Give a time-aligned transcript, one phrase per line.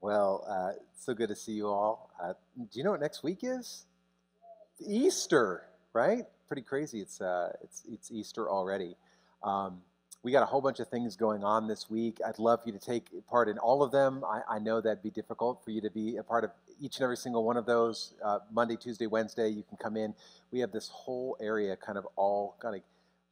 [0.00, 2.10] Well, uh, so good to see you all.
[2.22, 3.84] Uh, do you know what next week is?
[4.80, 5.62] Easter,
[5.92, 6.24] right?
[6.48, 7.00] Pretty crazy.
[7.00, 8.96] It's uh, it's it's Easter already.
[9.42, 9.80] Um,
[10.22, 12.18] we got a whole bunch of things going on this week.
[12.26, 14.24] I'd love for you to take part in all of them.
[14.24, 16.50] I, I know that'd be difficult for you to be a part of
[16.80, 18.12] each and every single one of those.
[18.24, 20.14] Uh, Monday, Tuesday, Wednesday, you can come in.
[20.50, 22.82] We have this whole area kind of all kind of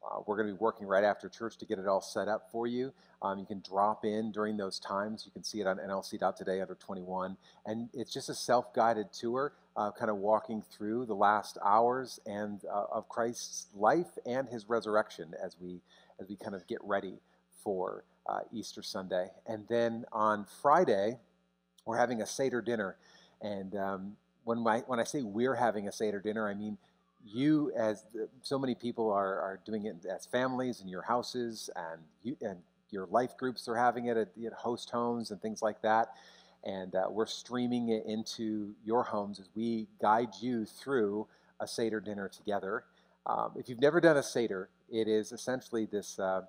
[0.05, 2.48] uh, we're going to be working right after church to get it all set up
[2.52, 2.93] for you.
[3.23, 5.25] Um, you can drop in during those times.
[5.25, 7.37] You can see it on nlc.today under 21.
[7.65, 12.20] And it's just a self guided tour, uh, kind of walking through the last hours
[12.27, 15.80] and uh, of Christ's life and his resurrection as we,
[16.21, 17.15] as we kind of get ready
[17.62, 19.29] for uh, Easter Sunday.
[19.46, 21.18] And then on Friday,
[21.87, 22.96] we're having a Seder dinner.
[23.41, 26.77] And um, when, my, when I say we're having a Seder dinner, I mean
[27.24, 31.70] you, as the, so many people are, are doing it as families in your houses,
[31.74, 32.59] and you and
[32.91, 36.09] your life groups are having it at, at host homes and things like that.
[36.65, 41.26] And uh, we're streaming it into your homes as we guide you through
[41.60, 42.84] a Seder dinner together.
[43.27, 46.43] Um, if you've never done a Seder, it is essentially this, uh,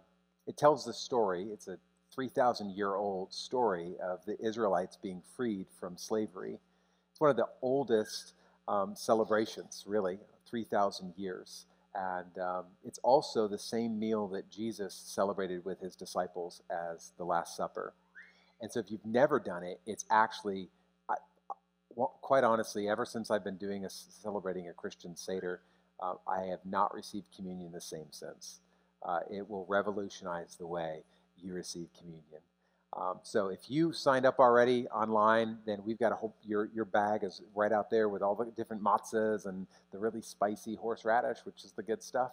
[0.48, 1.48] it tells the story.
[1.52, 1.78] It's a
[2.14, 6.58] 3,000 year old story of the Israelites being freed from slavery.
[7.12, 8.34] It's one of the oldest
[8.68, 11.66] um, celebrations, really, 3,000 years.
[11.94, 17.24] And um, it's also the same meal that Jesus celebrated with his disciples as the
[17.24, 17.94] Last Supper.
[18.62, 20.70] And so if you've never done it, it's actually,
[21.10, 21.16] I,
[22.22, 25.62] quite honestly, ever since I've been doing a celebrating a Christian Seder,
[26.02, 28.60] uh, I have not received communion in the same since.
[29.04, 31.04] Uh, it will revolutionize the way
[31.42, 32.42] you receive communion.
[32.96, 36.86] Um, so if you signed up already online, then we've got a whole your your
[36.86, 41.40] bag is right out there with all the different matzahs and the really spicy horseradish,
[41.44, 42.32] which is the good stuff,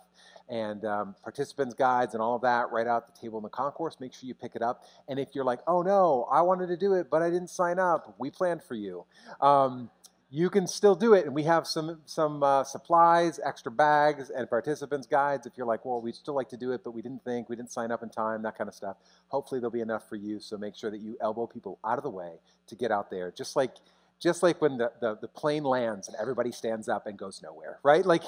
[0.49, 3.97] and um, participants guides and all of that right out the table in the concourse.
[3.99, 4.85] Make sure you pick it up.
[5.09, 7.79] And if you're like, oh no, I wanted to do it, but I didn't sign
[7.81, 9.05] up, we planned for you.
[9.41, 9.91] Um,
[10.35, 11.27] you can still do it.
[11.27, 15.47] And we have some some uh, supplies, extra bags, and participants guides.
[15.47, 17.57] If you're like, well, we'd still like to do it, but we didn't think, we
[17.57, 18.97] didn't sign up in time, that kind of stuff.
[19.29, 20.41] Hopefully, there'll be enough for you.
[20.41, 22.33] So make sure that you elbow people out of the way
[22.67, 23.31] to get out there.
[23.31, 23.73] Just like
[24.19, 27.79] just like when the, the, the plane lands and everybody stands up and goes nowhere,
[27.83, 28.07] right?
[28.07, 28.23] Like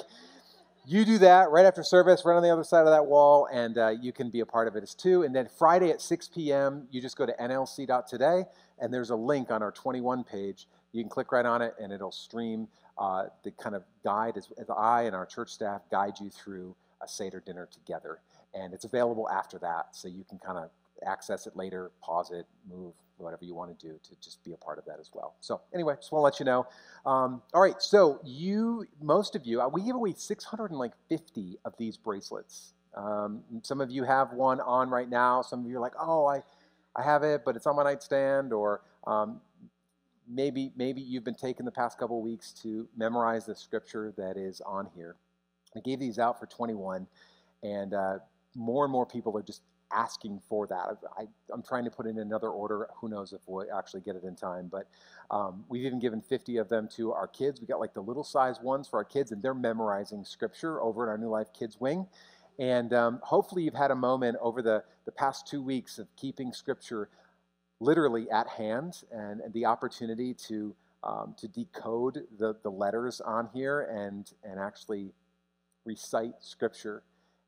[0.85, 3.77] you do that right after service, right on the other side of that wall, and
[3.77, 5.23] uh, you can be a part of it as too.
[5.23, 8.43] And then Friday at 6 p.m., you just go to nlc.today,
[8.79, 11.91] and there's a link on our 21 page you can click right on it and
[11.91, 12.67] it'll stream
[12.97, 16.75] uh, the kind of guide as, as I and our church staff guide you through
[17.01, 18.19] a Seder dinner together.
[18.53, 20.69] And it's available after that, so you can kind of
[21.05, 24.57] access it later, pause it, move, whatever you want to do to just be a
[24.57, 25.35] part of that as well.
[25.41, 26.65] So anyway, just want to let you know.
[27.05, 31.97] Um, all right, so you, most of you, uh, we give away 650 of these
[31.97, 32.73] bracelets.
[32.95, 35.41] Um, some of you have one on right now.
[35.41, 36.43] Some of you are like, oh, I,
[36.95, 39.41] I have it, but it's on my nightstand, or um,
[40.29, 44.61] maybe maybe you've been taking the past couple weeks to memorize the scripture that is
[44.61, 45.15] on here.
[45.75, 47.07] I gave these out for 21,
[47.63, 48.17] and uh,
[48.55, 50.97] more and more people are just asking for that.
[51.17, 52.87] I, am trying to put in another order.
[52.99, 54.69] Who knows if we'll actually get it in time?
[54.71, 54.87] But
[55.31, 57.61] um, we've even given 50 of them to our kids.
[57.61, 61.07] We got like the little size ones for our kids, and they're memorizing scripture over
[61.07, 62.07] at our New Life Kids Wing.
[62.57, 66.53] And um, hopefully, you've had a moment over the, the past two weeks of keeping
[66.53, 67.09] scripture
[67.79, 73.49] literally at hand and, and the opportunity to, um, to decode the, the letters on
[73.53, 75.11] here and, and actually
[75.85, 77.03] recite scripture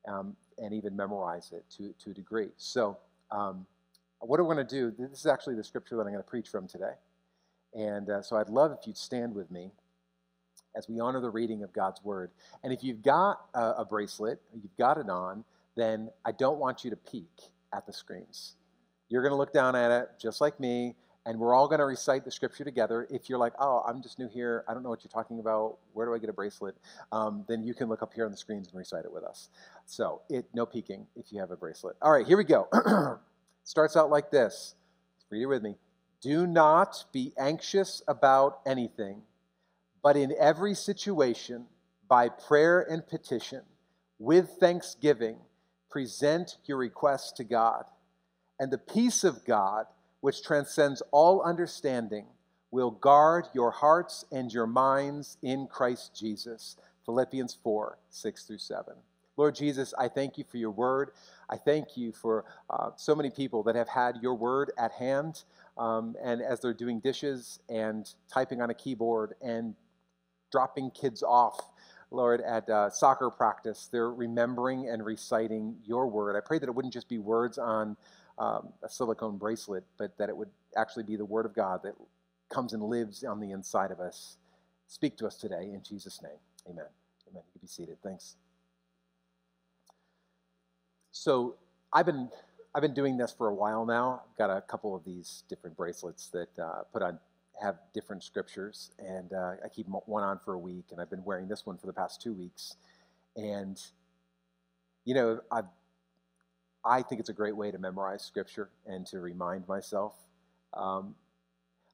[0.07, 2.49] um, and even memorize it to, to a degree.
[2.57, 2.97] So,
[3.31, 3.65] um,
[4.19, 6.49] what I'm going to do, this is actually the scripture that I'm going to preach
[6.49, 6.93] from today.
[7.73, 9.71] And uh, so I'd love if you'd stand with me
[10.75, 12.31] as we honor the reading of God's word.
[12.63, 15.43] And if you've got a, a bracelet, you've got it on,
[15.75, 17.29] then I don't want you to peek
[17.73, 18.55] at the screens.
[19.09, 20.95] You're going to look down at it just like me,
[21.25, 23.07] and we're all going to recite the scripture together.
[23.09, 25.77] If you're like, oh, I'm just new here, I don't know what you're talking about,
[25.93, 26.75] where do I get a bracelet?
[27.11, 29.49] Um, then you can look up here on the screens and recite it with us.
[29.85, 31.95] So, it no peeking if you have a bracelet.
[32.01, 32.67] All right, here we go.
[33.63, 34.75] Starts out like this.
[35.29, 35.75] Read it with me.
[36.21, 39.21] Do not be anxious about anything,
[40.01, 41.65] but in every situation,
[42.07, 43.61] by prayer and petition,
[44.19, 45.37] with thanksgiving,
[45.89, 47.85] present your requests to God
[48.59, 49.85] and the peace of God,
[50.21, 52.25] which transcends all understanding,
[52.71, 56.75] will guard your hearts and your minds in Christ Jesus.
[57.05, 58.93] Philippians 4 6 through 7.
[59.37, 61.11] Lord Jesus, I thank you for your word.
[61.49, 65.43] I thank you for uh, so many people that have had your word at hand.
[65.77, 69.75] Um, and as they're doing dishes and typing on a keyboard and
[70.51, 71.71] dropping kids off,
[72.09, 76.35] Lord, at uh, soccer practice, they're remembering and reciting your word.
[76.35, 77.95] I pray that it wouldn't just be words on
[78.39, 81.93] um, a silicone bracelet, but that it would actually be the Word of God that
[82.49, 84.37] comes and lives on the inside of us.
[84.87, 86.39] Speak to us today in Jesus' name.
[86.69, 86.85] Amen.
[87.29, 87.43] Amen.
[87.45, 87.97] You can be seated.
[88.03, 88.35] Thanks.
[91.11, 91.55] So
[91.91, 92.29] I've been
[92.75, 94.21] I've been doing this for a while now.
[94.29, 97.19] I've got a couple of these different bracelets that uh, put on
[97.61, 101.23] have different scriptures, and uh, I keep one on for a week, and I've been
[101.23, 102.75] wearing this one for the past two weeks.
[103.35, 103.81] And
[105.05, 105.61] you know, I
[106.87, 110.13] I think it's a great way to memorize scripture and to remind myself.
[110.73, 111.15] Um,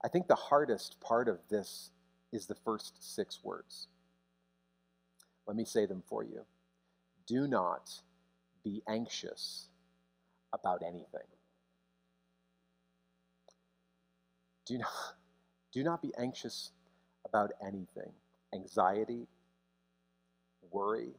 [0.03, 1.89] I think the hardest part of this
[2.31, 3.87] is the first six words.
[5.47, 6.41] Let me say them for you.
[7.25, 7.89] Do not
[8.63, 9.67] be anxious
[10.53, 11.27] about anything.
[14.65, 14.91] Do not,
[15.73, 16.71] do not be anxious
[17.25, 18.11] about anything.
[18.53, 19.27] Anxiety,
[20.71, 21.13] worry,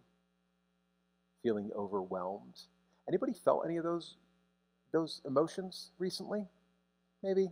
[1.43, 2.61] feeling overwhelmed.
[3.09, 4.17] Anybody felt any of those
[4.93, 6.47] those emotions recently?
[7.23, 7.49] Maybe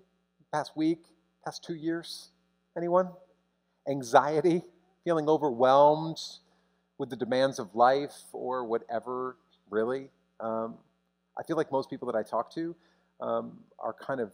[0.53, 1.05] past week,
[1.45, 2.31] past 2 years?
[2.77, 3.09] Anyone?
[3.89, 4.63] Anxiety,
[5.05, 6.19] feeling overwhelmed
[6.99, 9.37] with the demands of life or whatever,
[9.71, 10.09] really?
[10.39, 10.77] Um,
[11.37, 12.77] I feel like most people that I talk to
[13.21, 14.33] um, are kind of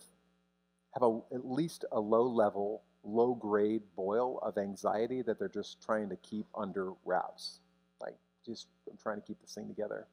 [0.94, 5.82] have a, at least a low level, low grade boil of anxiety that they're just
[5.82, 7.60] trying to keep under wraps.
[8.00, 10.06] Like, just I'm trying to keep this thing together.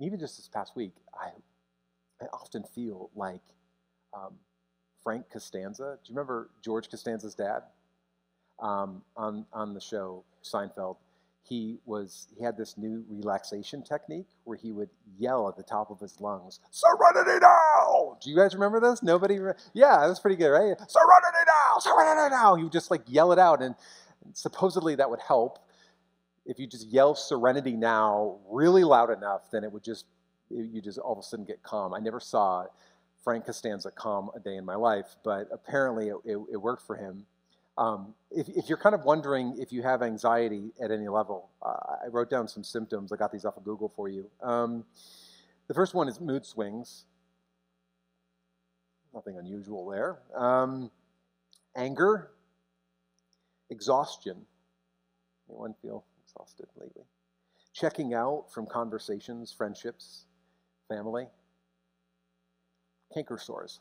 [0.00, 1.30] Even just this past week, I,
[2.22, 3.42] I often feel like
[4.14, 4.34] um,
[5.02, 5.98] Frank Costanza.
[6.02, 7.62] Do you remember George Costanza's dad
[8.60, 10.96] um, on on the show Seinfeld?
[11.48, 15.90] he was he had this new relaxation technique where he would yell at the top
[15.90, 19.02] of his lungs, "Serenity now!" Do you guys remember this?
[19.02, 19.38] Nobody?
[19.38, 20.76] Re- yeah, it was pretty good, right?
[20.88, 21.78] Serenity now!
[21.80, 22.54] Serenity now!
[22.56, 23.74] He would just like yell it out, and
[24.34, 25.58] supposedly that would help.
[26.48, 30.06] If you just yell "Serenity now" really loud enough, then it would just
[30.50, 31.94] you just all of a sudden get calm.
[31.94, 32.64] I never saw
[33.22, 36.96] Frank Costanza calm a day in my life, but apparently it, it, it worked for
[36.96, 37.26] him.
[37.76, 41.96] Um, if, if, you're kind of wondering if you have anxiety at any level, uh,
[42.04, 43.12] I wrote down some symptoms.
[43.12, 44.28] I got these off of Google for you.
[44.42, 44.84] Um,
[45.68, 47.04] the first one is mood swings.
[49.14, 50.18] Nothing unusual there.
[50.34, 50.90] Um,
[51.76, 52.30] anger,
[53.70, 54.44] exhaustion.
[55.48, 56.04] Anyone feel
[56.38, 57.04] exhausted lately?
[57.74, 60.26] Checking out from conversations, friendships,
[60.88, 61.26] family.
[63.12, 63.80] Canker sores.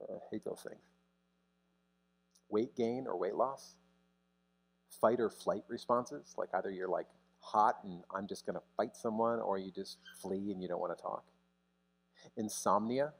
[0.00, 0.80] I hate those things
[2.48, 3.74] weight gain or weight loss,
[5.00, 7.08] fight or flight responses, like either you're like
[7.40, 10.80] hot and I'm just going to fight someone, or you just flee and you don't
[10.80, 11.24] want to talk.
[12.36, 13.12] Insomnia,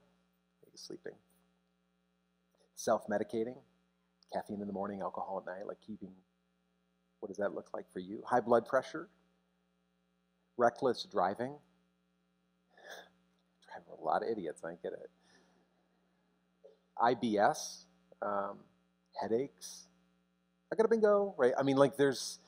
[0.76, 1.14] sleeping.
[2.76, 3.56] Self medicating,
[4.32, 6.12] caffeine in the morning, alcohol at night, like keeping,
[7.21, 8.23] what does that look like for you?
[8.27, 9.09] High blood pressure,
[10.57, 11.55] reckless driving.
[13.67, 15.11] Driving a lot of idiots, I get it.
[16.99, 17.85] IBS,
[18.23, 18.59] um,
[19.21, 19.87] headaches.
[20.73, 21.53] I got a bingo, right?
[21.59, 22.39] I mean, like, there's,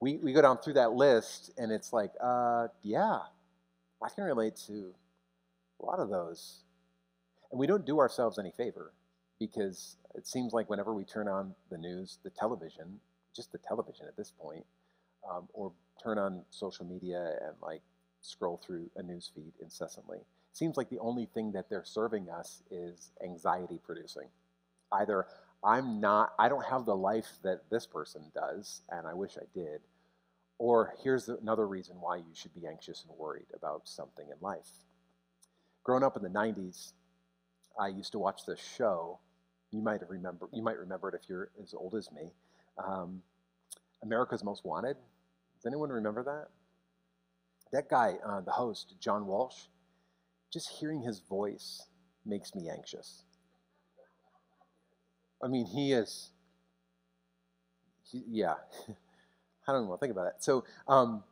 [0.00, 3.18] we, we go down through that list, and it's like, uh, yeah,
[4.02, 4.92] I can relate to
[5.80, 6.60] a lot of those.
[7.50, 8.92] And we don't do ourselves any favor
[9.38, 13.00] because it seems like whenever we turn on the news, the television,
[13.34, 14.64] just the television at this point,
[15.30, 15.72] um, or
[16.02, 17.82] turn on social media and like
[18.20, 20.18] scroll through a news feed incessantly,
[20.52, 24.28] seems like the only thing that they're serving us is anxiety producing.
[24.92, 25.26] Either
[25.62, 29.44] I'm not, I don't have the life that this person does, and I wish I
[29.54, 29.80] did.
[30.58, 34.68] Or here's another reason why you should be anxious and worried about something in life.
[35.84, 36.92] Growing up in the 90s,
[37.78, 39.18] I used to watch this show.
[39.70, 42.32] You might remember, you might remember it if you're as old as me.
[42.86, 43.22] Um,
[44.02, 44.96] America's Most Wanted.
[45.56, 46.48] Does anyone remember that?
[47.72, 49.66] That guy, uh, the host, John Walsh,
[50.52, 51.86] just hearing his voice
[52.26, 53.24] makes me anxious.
[55.42, 56.30] I mean, he is,
[58.10, 58.54] he, yeah.
[59.68, 60.42] I don't even want to think about that.
[60.42, 61.22] So, um,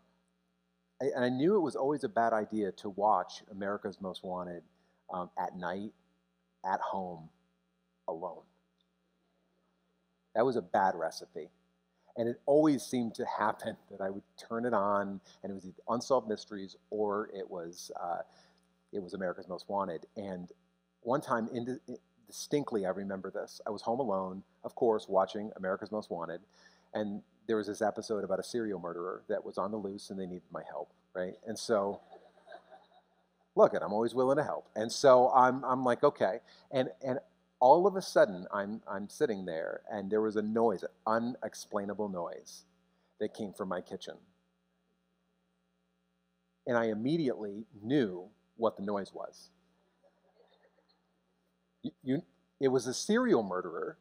[1.02, 4.62] I, and I knew it was always a bad idea to watch America's Most Wanted
[5.12, 5.92] um, at night,
[6.64, 7.28] at home,
[8.06, 8.42] alone.
[10.34, 11.48] That was a bad recipe.
[12.16, 15.68] And it always seemed to happen that I would turn it on, and it was
[15.88, 18.22] Unsolved Mysteries or it was uh,
[18.92, 20.06] it was America's Most Wanted.
[20.16, 20.50] And
[21.02, 21.78] one time, in,
[22.26, 23.60] distinctly, I remember this.
[23.66, 26.40] I was home alone, of course, watching America's Most Wanted,
[26.94, 30.20] and there was this episode about a serial murderer that was on the loose and
[30.20, 31.34] they needed my help, right?
[31.46, 32.00] And so,
[33.56, 34.68] look, and I'm always willing to help.
[34.76, 36.40] And so I'm, I'm like, okay.
[36.70, 37.18] And, and
[37.60, 42.08] all of a sudden, I'm, I'm sitting there, and there was a noise, an unexplainable
[42.08, 42.64] noise
[43.20, 44.14] that came from my kitchen.
[46.66, 49.48] And I immediately knew what the noise was.
[51.82, 52.22] You, you,
[52.60, 53.96] it was a serial murderer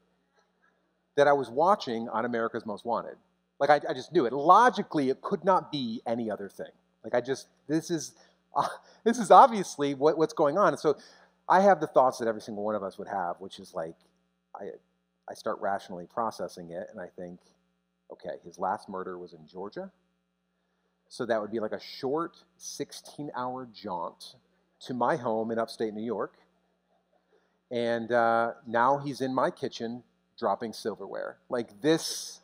[1.15, 3.15] that I was watching on America's Most Wanted.
[3.59, 4.33] Like I, I just knew it.
[4.33, 6.69] Logically, it could not be any other thing.
[7.03, 8.13] Like I just, this is,
[8.55, 8.67] uh,
[9.03, 10.69] this is obviously what, what's going on.
[10.69, 10.97] And so
[11.49, 13.95] I have the thoughts that every single one of us would have, which is like,
[14.55, 14.69] I,
[15.29, 17.39] I start rationally processing it, and I think,
[18.11, 19.91] okay, his last murder was in Georgia.
[21.09, 24.35] So that would be like a short 16 hour jaunt
[24.81, 26.33] to my home in upstate New York.
[27.71, 30.03] And uh, now he's in my kitchen
[30.37, 31.37] dropping silverware.
[31.49, 32.41] Like this,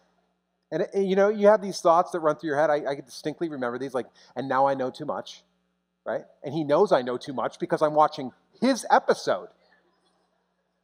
[0.72, 2.70] and, and, you know, you have these thoughts that run through your head.
[2.70, 5.44] I, I distinctly remember these, like, and now I know too much,
[6.06, 6.24] right?
[6.44, 8.32] And he knows I know too much because I'm watching
[8.64, 9.50] his episode.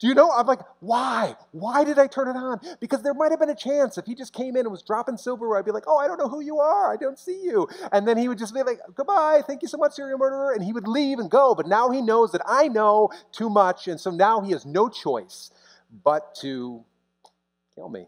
[0.00, 0.30] Do you know?
[0.30, 1.34] I'm like, why?
[1.52, 2.60] Why did I turn it on?
[2.80, 5.18] Because there might have been a chance if he just came in and was dropping
[5.18, 6.92] silverware, I'd be like, oh, I don't know who you are.
[6.92, 7.68] I don't see you.
[7.92, 9.42] And then he would just be like, goodbye.
[9.46, 10.52] Thank you so much, serial murderer.
[10.52, 11.54] And he would leave and go.
[11.54, 13.88] But now he knows that I know too much.
[13.88, 15.50] And so now he has no choice
[16.02, 16.82] but to
[17.74, 18.06] kill me.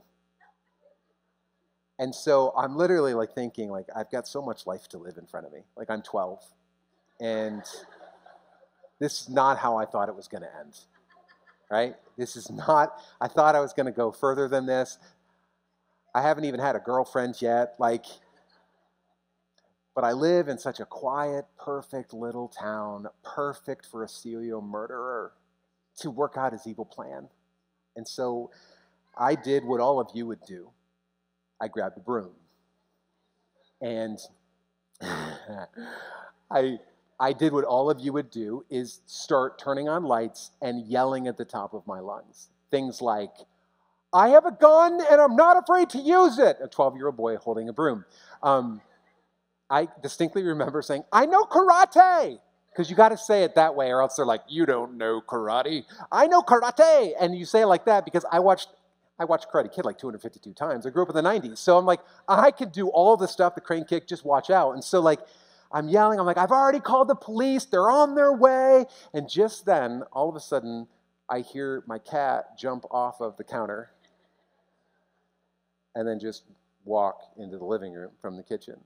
[1.98, 5.26] And so I'm literally like thinking, like, I've got so much life to live in
[5.26, 5.60] front of me.
[5.76, 6.42] Like, I'm 12.
[7.20, 7.62] And
[9.02, 10.78] this is not how I thought it was going to end
[11.72, 11.94] right?
[12.18, 14.98] This is not, I thought I was going to go further than this.
[16.14, 17.74] I haven't even had a girlfriend yet.
[17.78, 18.04] Like,
[19.94, 25.32] but I live in such a quiet, perfect little town, perfect for a serial murderer
[26.00, 27.28] to work out his evil plan.
[27.96, 28.50] And so
[29.16, 30.70] I did what all of you would do
[31.58, 32.32] I grabbed a broom.
[33.80, 34.18] And
[36.50, 36.78] I
[37.22, 41.28] I did what all of you would do is start turning on lights and yelling
[41.28, 42.48] at the top of my lungs.
[42.72, 43.30] Things like,
[44.12, 46.56] I have a gun and I'm not afraid to use it.
[46.60, 48.04] A 12 year old boy holding a broom.
[48.42, 48.80] Um,
[49.70, 52.40] I distinctly remember saying, I know karate.
[52.72, 55.20] Because you got to say it that way, or else they're like, you don't know
[55.20, 55.84] karate.
[56.10, 57.12] I know karate.
[57.20, 58.68] And you say it like that because I watched
[59.20, 60.84] I watched Karate Kid like 252 times.
[60.86, 61.58] I grew up in the 90s.
[61.58, 64.72] So I'm like, I can do all the stuff, the crane kick, just watch out.
[64.72, 65.20] And so, like,
[65.72, 66.20] I'm yelling.
[66.20, 67.64] I'm like, I've already called the police.
[67.64, 68.86] They're on their way.
[69.14, 70.86] And just then, all of a sudden,
[71.28, 73.90] I hear my cat jump off of the counter
[75.94, 76.44] and then just
[76.84, 78.76] walk into the living room from the kitchen.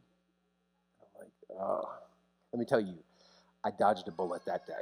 [1.00, 1.88] I'm like, oh.
[2.52, 2.94] Let me tell you,
[3.64, 4.72] I dodged a bullet that day.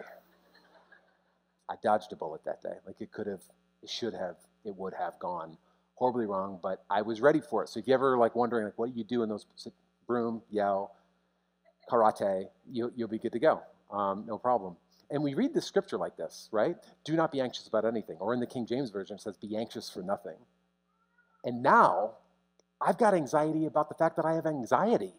[1.68, 2.74] I dodged a bullet that day.
[2.86, 3.42] Like it could have,
[3.82, 5.56] it should have, it would have gone
[5.94, 7.68] horribly wrong, but I was ready for it.
[7.68, 9.46] So if you ever like wondering like what do you do in those
[10.06, 10.94] broom, yell,
[11.90, 13.62] karate, you, will be good to go.
[13.90, 14.76] Um, no problem.
[15.10, 16.76] And we read the scripture like this, right?
[17.04, 18.16] Do not be anxious about anything.
[18.20, 20.36] Or in the King James Version, it says, be anxious for nothing.
[21.44, 22.12] And now,
[22.80, 25.14] I've got anxiety about the fact that I have anxiety.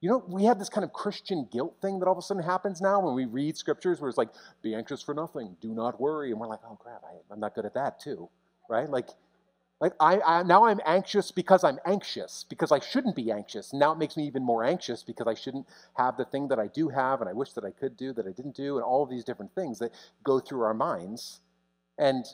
[0.00, 2.42] You know, we have this kind of Christian guilt thing that all of a sudden
[2.42, 4.30] happens now when we read scriptures where it's like,
[4.62, 6.30] be anxious for nothing, do not worry.
[6.30, 8.28] And we're like, oh, crap, I, I'm not good at that too,
[8.68, 8.88] right?
[8.88, 9.08] Like,
[9.84, 13.74] like I, I, now I'm anxious because I'm anxious because I shouldn't be anxious.
[13.74, 15.66] Now it makes me even more anxious because I shouldn't
[15.98, 18.26] have the thing that I do have and I wish that I could do that
[18.26, 19.92] I didn't do and all of these different things that
[20.24, 21.40] go through our minds.
[21.98, 22.24] And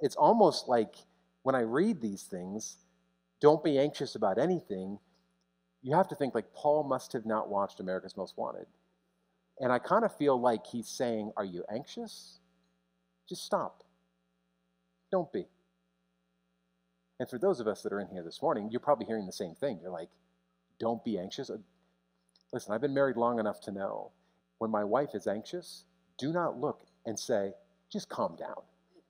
[0.00, 0.96] it's almost like
[1.44, 2.76] when I read these things,
[3.40, 4.98] don't be anxious about anything.
[5.82, 8.66] You have to think like Paul must have not watched America's Most Wanted.
[9.60, 12.38] And I kind of feel like he's saying, Are you anxious?
[13.26, 13.82] Just stop.
[15.10, 15.46] Don't be.
[17.22, 19.32] And for those of us that are in here this morning, you're probably hearing the
[19.32, 19.78] same thing.
[19.80, 20.08] You're like,
[20.80, 21.50] don't be anxious.
[21.50, 21.58] Uh,
[22.52, 24.10] listen, I've been married long enough to know
[24.58, 25.84] when my wife is anxious,
[26.18, 27.52] do not look and say,
[27.92, 28.56] just calm down.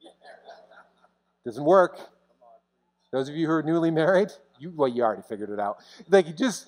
[1.47, 2.01] Doesn't work.
[3.13, 4.29] Those of you who are newly married,
[4.59, 5.79] you well, you already figured it out.
[6.11, 6.67] Like it just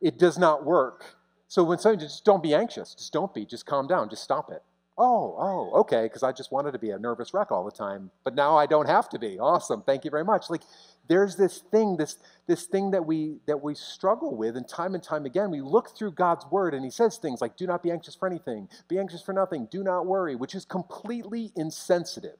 [0.00, 1.04] it does not work.
[1.46, 4.50] So when somebody just don't be anxious, just don't be, just calm down, just stop
[4.50, 4.64] it.
[4.98, 8.10] Oh, oh, okay, because I just wanted to be a nervous wreck all the time,
[8.24, 9.38] but now I don't have to be.
[9.38, 10.50] Awesome, thank you very much.
[10.50, 10.62] Like,
[11.08, 15.02] there's this thing, this this thing that we that we struggle with, and time and
[15.02, 17.90] time again, we look through God's word, and He says things like, "Do not be
[17.90, 22.36] anxious for anything, be anxious for nothing, do not worry," which is completely insensitive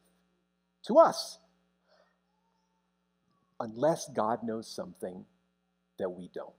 [0.83, 1.39] to us,
[3.61, 5.25] unless God knows something
[5.99, 6.53] that we don't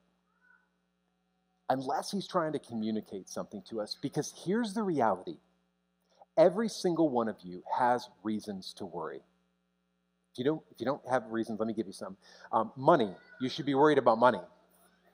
[1.70, 3.98] unless he's trying to communicate something to us.
[4.02, 5.38] Because here's the reality
[6.38, 9.22] Every single one of you has reasons to worry.
[10.34, 12.18] If you don't, if you don't have reasons, let me give you some.
[12.52, 14.42] Um, money, you should be worried about money.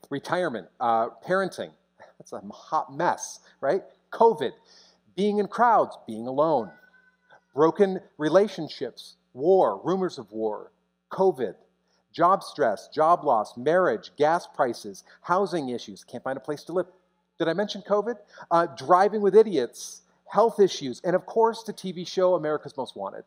[0.09, 1.71] Retirement, uh, parenting,
[2.17, 3.83] that's a hot mess, right?
[4.13, 4.51] COVID,
[5.15, 6.71] being in crowds, being alone,
[7.53, 10.71] broken relationships, war, rumors of war,
[11.11, 11.55] COVID,
[12.13, 16.87] job stress, job loss, marriage, gas prices, housing issues, can't find a place to live.
[17.37, 18.15] Did I mention COVID?
[18.51, 23.23] Uh, driving with idiots, health issues, and of course, the TV show America's Most Wanted.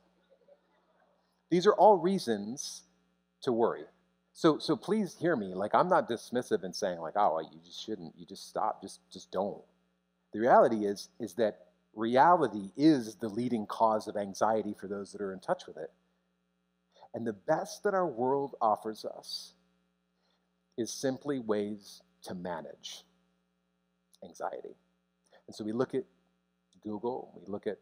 [1.51, 2.83] These are all reasons
[3.43, 3.85] to worry.
[4.33, 5.55] So, so please hear me.
[5.55, 8.15] Like, I'm not dismissive in saying, like, oh, you just shouldn't.
[8.17, 8.81] You just stop.
[8.81, 9.61] Just, just don't.
[10.33, 15.21] The reality is, is that reality is the leading cause of anxiety for those that
[15.21, 15.91] are in touch with it.
[17.15, 19.53] And the best that our world offers us
[20.79, 23.05] is simply ways to manage
[24.25, 24.77] anxiety.
[25.47, 26.05] And so we look at
[26.83, 27.79] Google, we look at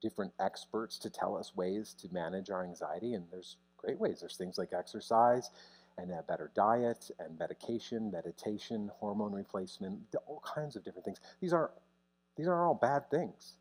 [0.00, 4.20] different experts to tell us ways to manage our anxiety, and there's great ways.
[4.20, 5.50] There's things like exercise
[5.98, 11.20] and a better diet and medication, meditation, hormone replacement, all kinds of different things.
[11.40, 11.72] These aren't
[12.36, 13.54] these aren't all bad things.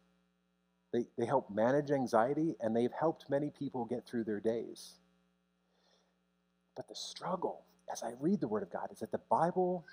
[0.92, 4.96] They, they help manage anxiety and they've helped many people get through their days.
[6.76, 9.86] But the struggle, as I read the Word of God, is that the Bible,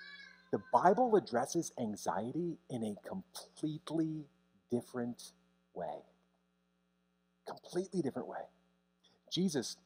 [0.53, 4.27] the Bible addresses anxiety in a completely
[4.69, 5.31] different
[5.73, 6.03] way.
[7.47, 8.45] Completely different way.
[9.31, 9.77] Jesus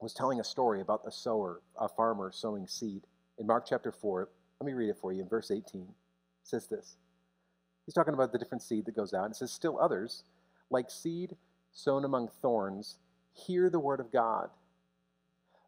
[0.00, 3.02] was telling a story about a sower, a farmer sowing seed.
[3.38, 5.82] In Mark chapter 4, let me read it for you in verse 18.
[5.82, 5.88] It
[6.42, 6.96] says this.
[7.84, 9.30] He's talking about the different seed that goes out.
[9.30, 10.22] It says, Still others,
[10.70, 11.36] like seed
[11.70, 12.96] sown among thorns,
[13.34, 14.48] hear the word of God,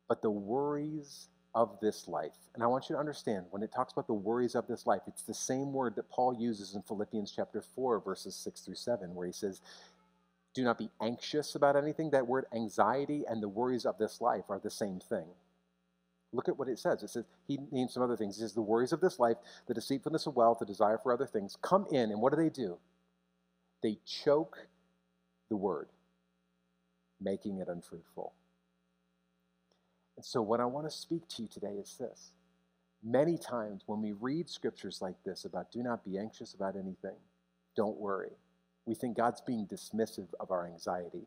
[0.09, 2.37] but the worries of this life.
[2.55, 5.01] And I want you to understand when it talks about the worries of this life,
[5.07, 9.15] it's the same word that Paul uses in Philippians chapter 4, verses 6 through 7,
[9.15, 9.63] where he says,
[10.55, 12.11] do not be anxious about anything.
[12.11, 15.25] That word anxiety and the worries of this life are the same thing.
[16.33, 17.03] Look at what it says.
[17.03, 18.37] It says, he names some other things.
[18.37, 21.27] He says, the worries of this life, the deceitfulness of wealth, the desire for other
[21.27, 22.77] things come in, and what do they do?
[23.83, 24.59] They choke
[25.49, 25.89] the word,
[27.19, 28.35] making it unfruitful.
[30.17, 32.33] And so, what I want to speak to you today is this.
[33.03, 37.17] Many times when we read scriptures like this about do not be anxious about anything,
[37.77, 38.33] don't worry
[38.87, 41.27] we think God's being dismissive of our anxiety.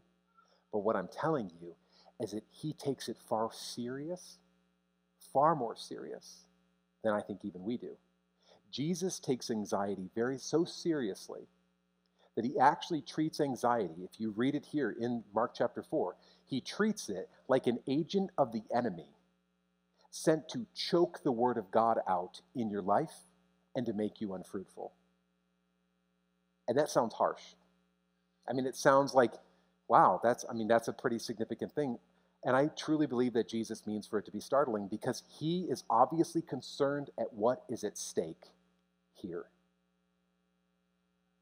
[0.71, 1.75] But what I'm telling you
[2.19, 4.39] is that He takes it far serious,
[5.33, 6.45] far more serious
[7.03, 7.95] than I think even we do.
[8.71, 11.47] Jesus takes anxiety very so seriously
[12.35, 16.15] that he actually treats anxiety, if you read it here in Mark chapter 4,
[16.49, 19.09] he treats it like an agent of the enemy
[20.11, 23.25] sent to choke the word of God out in your life
[23.75, 24.91] and to make you unfruitful.
[26.67, 27.41] And that sounds harsh.
[28.49, 29.33] I mean, it sounds like,
[29.87, 31.99] wow, that's, I mean, that's a pretty significant thing.
[32.43, 35.83] And I truly believe that Jesus means for it to be startling because he is
[35.89, 38.45] obviously concerned at what is at stake
[39.13, 39.45] here.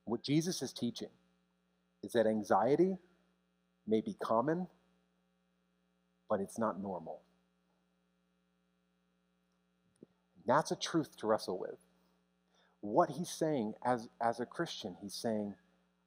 [0.06, 1.10] What Jesus is teaching
[2.04, 2.98] is that anxiety
[3.86, 4.67] may be common,
[6.30, 7.22] but it's not normal.
[10.46, 11.78] That's a truth to wrestle with
[12.82, 15.54] what he's saying as, as a Christian, he's saying,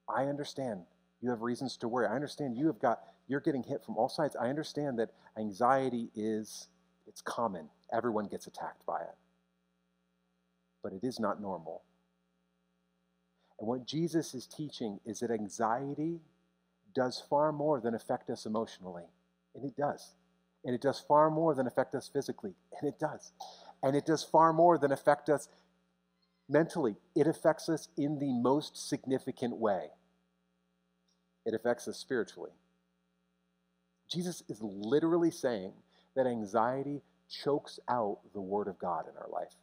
[0.08, 0.82] I understand
[1.20, 2.06] you have reasons to worry.
[2.06, 4.36] I understand you have got, you're getting hit from all sides.
[4.36, 6.68] I understand that anxiety is,
[7.06, 7.68] it's common.
[7.92, 9.16] Everyone gets attacked by it.
[10.82, 11.82] But it is not normal.
[13.58, 16.20] And what Jesus is teaching is that anxiety
[16.94, 19.04] does far more than affect us emotionally.
[19.54, 20.14] And it does.
[20.64, 22.54] And it does far more than affect us physically.
[22.78, 23.32] And it does.
[23.82, 25.48] And it does far more than affect us
[26.48, 29.86] mentally, it affects us in the most significant way.
[31.46, 32.50] It affects us spiritually.
[34.10, 35.72] Jesus is literally saying
[36.16, 39.54] that anxiety chokes out the Word of God in our life.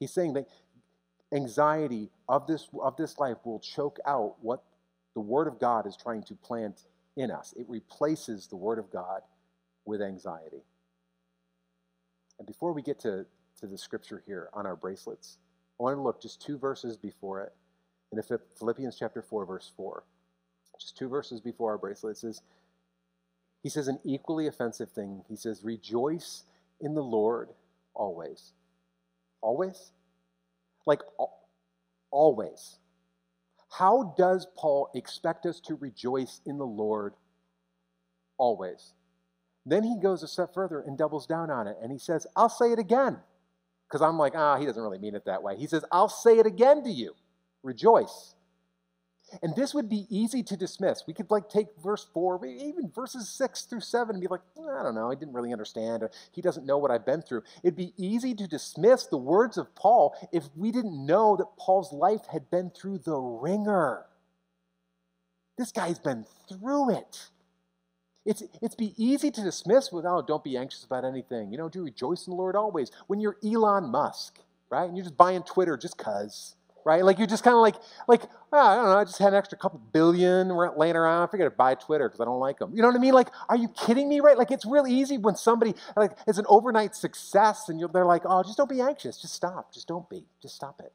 [0.00, 0.48] He's saying that
[1.32, 4.64] anxiety of this, of this life will choke out what
[5.14, 6.82] the Word of God is trying to plant
[7.18, 7.54] in us.
[7.58, 9.22] It replaces the Word of God
[9.84, 10.62] with anxiety.
[12.38, 13.26] And before we get to
[13.60, 15.38] to the scripture here on our bracelets.
[15.78, 17.52] I want to look just two verses before it.
[18.12, 18.22] In
[18.58, 20.04] Philippians chapter 4, verse 4.
[20.80, 22.40] Just two verses before our bracelets says,
[23.62, 25.24] he says an equally offensive thing.
[25.28, 26.44] He says, Rejoice
[26.80, 27.50] in the Lord
[27.94, 28.52] always.
[29.40, 29.90] Always?
[30.86, 31.02] Like
[32.10, 32.78] always.
[33.70, 37.14] How does Paul expect us to rejoice in the Lord
[38.38, 38.94] always?
[39.66, 42.48] Then he goes a step further and doubles down on it and he says, I'll
[42.48, 43.18] say it again.
[43.86, 45.56] Because I'm like, ah, he doesn't really mean it that way.
[45.56, 47.14] He says, I'll say it again to you.
[47.62, 48.34] Rejoice.
[49.42, 51.04] And this would be easy to dismiss.
[51.06, 54.80] We could like take verse 4, even verses 6 through 7 and be like, mm,
[54.80, 57.42] I don't know, I didn't really understand, or he doesn't know what I've been through.
[57.62, 61.92] It'd be easy to dismiss the words of Paul if we didn't know that Paul's
[61.92, 64.06] life had been through the ringer.
[65.56, 67.28] This guy's been through it.
[68.24, 71.50] It's, it's be easy to dismiss with, oh, don't be anxious about anything.
[71.50, 72.90] You know, do rejoice in the Lord always.
[73.06, 74.38] When you're Elon Musk,
[74.70, 74.86] right?
[74.86, 76.54] And you're just buying Twitter just because,
[76.88, 77.04] right?
[77.04, 77.74] Like you're just kind of like,
[78.08, 81.22] like oh, I don't know, I just had an extra couple billion laying around.
[81.22, 82.72] I figured I'd buy Twitter because I don't like them.
[82.74, 83.12] You know what I mean?
[83.12, 84.38] Like, are you kidding me, right?
[84.38, 88.42] Like it's real easy when somebody like is an overnight success and they're like, oh,
[88.42, 90.92] just don't be anxious, just stop, just don't be, just stop it.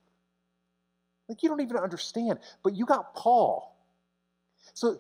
[1.30, 2.40] Like you don't even understand.
[2.64, 3.78] But you got Paul.
[4.74, 5.00] So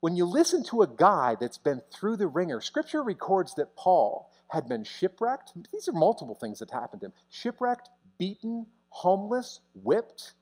[0.00, 4.30] when you listen to a guy that's been through the ringer, scripture records that Paul
[4.48, 5.52] had been shipwrecked.
[5.72, 10.34] These are multiple things that happened to him shipwrecked, beaten, homeless, whipped,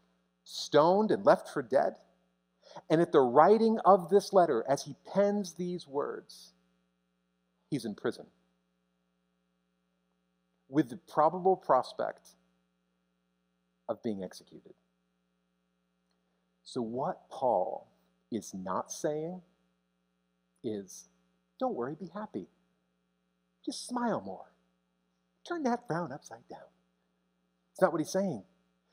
[0.44, 1.94] stoned, and left for dead.
[2.90, 6.52] And at the writing of this letter, as he pens these words,
[7.70, 8.26] he's in prison
[10.68, 12.28] with the probable prospect
[13.88, 14.74] of being executed.
[16.62, 17.90] So, what Paul
[18.30, 19.40] is not saying
[20.62, 21.08] is
[21.58, 22.48] don't worry, be happy.
[23.64, 24.52] Just smile more.
[25.48, 26.60] Turn that frown upside down.
[27.72, 28.44] It's not what he's saying.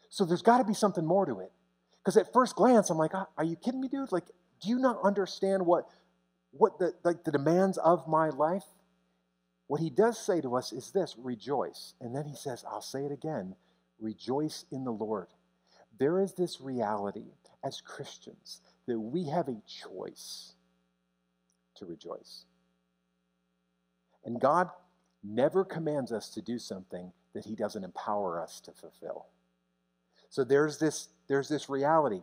[0.09, 1.51] So there's got to be something more to it.
[2.03, 4.11] Because at first glance, I'm like, ah, are you kidding me, dude?
[4.11, 4.25] Like,
[4.61, 5.85] do you not understand what,
[6.51, 8.63] what the, like the demands of my life?
[9.67, 11.93] What he does say to us is this rejoice.
[12.01, 13.55] And then he says, I'll say it again
[13.99, 15.27] rejoice in the Lord.
[15.99, 20.53] There is this reality as Christians that we have a choice
[21.75, 22.45] to rejoice.
[24.23, 24.69] And God
[25.23, 29.27] never commands us to do something that he doesn't empower us to fulfill.
[30.29, 32.21] So there's this, there's this reality,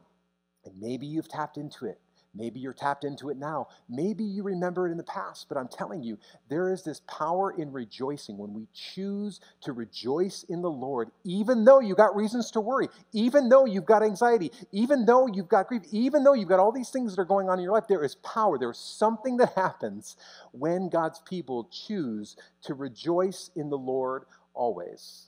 [0.65, 1.99] and maybe you've tapped into it.
[2.37, 3.69] Maybe you're tapped into it now.
[3.89, 6.19] Maybe you remember it in the past, but I'm telling you,
[6.51, 11.65] there is this power in rejoicing when we choose to rejoice in the Lord, even
[11.65, 15.69] though you've got reasons to worry, even though you've got anxiety, even though you've got
[15.69, 17.89] grief, even though you've got all these things that are going on in your life.
[17.89, 18.59] There is power.
[18.59, 20.17] There is something that happens
[20.53, 24.25] when God's people choose to rejoice in the Lord
[24.57, 25.27] always.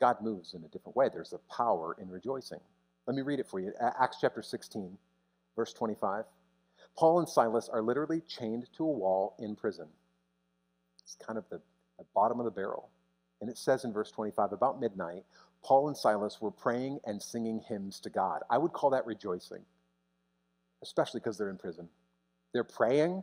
[0.00, 1.08] God moves in a different way.
[1.12, 2.60] There's a power in rejoicing.
[3.06, 3.72] Let me read it for you.
[3.80, 4.96] Acts chapter 16.
[5.56, 6.24] Verse 25
[6.96, 9.86] Paul and Silas are literally chained to a wall in prison.
[11.02, 11.60] It's kind of the,
[11.98, 12.90] the bottom of the barrel.
[13.40, 15.24] And it says in verse 25 about midnight,
[15.64, 18.42] Paul and Silas were praying and singing hymns to God.
[18.50, 19.62] I would call that rejoicing,
[20.82, 21.88] especially because they're in prison.
[22.52, 23.22] They're praying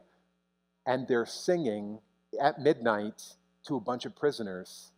[0.86, 2.00] and they're singing
[2.42, 3.24] at midnight
[3.68, 4.92] to a bunch of prisoners,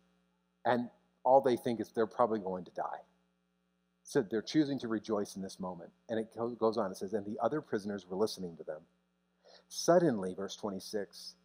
[0.64, 0.90] and
[1.24, 2.98] all they think is they're probably going to die
[4.02, 5.90] So they're choosing to rejoice in this moment.
[6.08, 6.28] And it
[6.58, 8.82] goes on, it says, and the other prisoners were listening to them.
[9.68, 11.36] Suddenly, verse 26,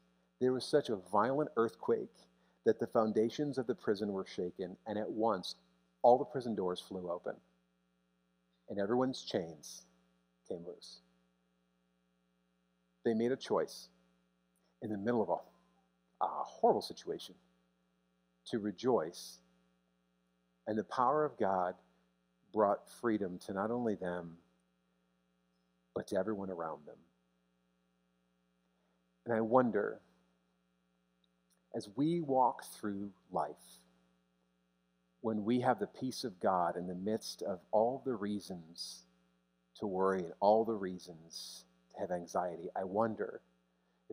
[0.41, 2.13] there was such a violent earthquake
[2.65, 5.55] that the foundations of the prison were shaken, and at once
[6.03, 7.35] all the prison doors flew open,
[8.69, 9.83] and everyone's chains
[10.49, 11.01] came loose.
[13.05, 13.89] They made a choice
[14.81, 15.52] in the middle of a,
[16.29, 17.35] a horrible situation
[18.47, 19.39] to rejoice,
[20.67, 21.75] and the power of God
[22.53, 24.37] brought freedom to not only them,
[25.95, 26.97] but to everyone around them.
[29.25, 30.01] And I wonder,
[31.75, 33.79] as we walk through life,
[35.21, 39.03] when we have the peace of God in the midst of all the reasons
[39.79, 43.39] to worry and all the reasons to have anxiety, I wonder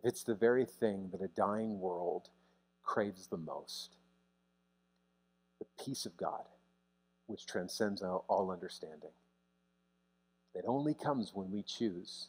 [0.00, 2.30] if it's the very thing that a dying world
[2.82, 3.96] craves the most
[5.60, 6.44] the peace of God
[7.26, 9.10] which transcends all understanding.
[10.54, 12.28] That only comes when we choose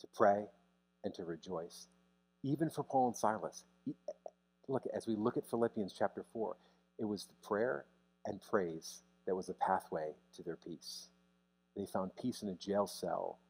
[0.00, 0.46] to pray
[1.04, 1.88] and to rejoice.
[2.42, 3.64] Even for Paul and Silas.
[4.68, 6.56] Look, as we look at Philippians chapter 4,
[6.98, 7.84] it was the prayer
[8.24, 11.08] and praise that was a pathway to their peace.
[11.76, 13.40] They found peace in a jail cell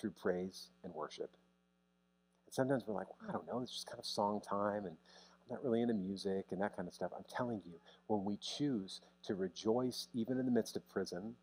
[0.00, 1.30] through praise and worship.
[2.56, 5.50] Sometimes we're like, well, I don't know, it's just kind of song time and I'm
[5.50, 7.10] not really into music and that kind of stuff.
[7.14, 7.74] I'm telling you,
[8.06, 11.34] when we choose to rejoice even in the midst of prison,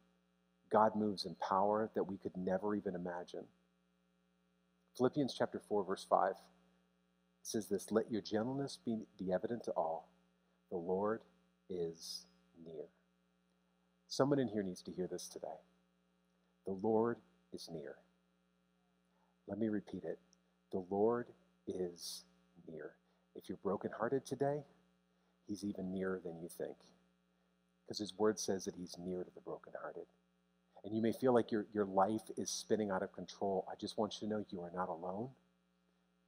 [0.71, 3.43] God moves in power that we could never even imagine.
[4.97, 6.34] Philippians chapter 4, verse 5
[7.43, 10.10] says this Let your gentleness be, be evident to all.
[10.71, 11.21] The Lord
[11.69, 12.26] is
[12.65, 12.86] near.
[14.08, 15.62] Someone in here needs to hear this today.
[16.65, 17.17] The Lord
[17.54, 17.97] is near.
[19.47, 20.17] Let me repeat it.
[20.74, 21.28] The Lord
[21.68, 22.24] is
[22.68, 22.92] near.
[23.36, 24.64] If you're brokenhearted today,
[25.48, 26.76] He's even nearer than you think.
[27.86, 30.06] Because His Word says that He's near to the brokenhearted.
[30.84, 33.66] And you may feel like your, your life is spinning out of control.
[33.72, 35.30] I just want you to know you are not alone.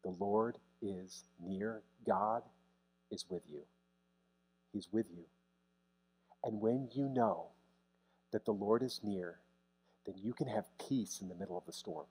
[0.04, 1.82] The Lord is near.
[2.06, 2.44] God
[3.12, 3.62] is with you.
[4.72, 5.24] He's with you.
[6.44, 7.48] And when you know
[8.32, 9.40] that the Lord is near,
[10.06, 12.06] then you can have peace in the middle of the storm.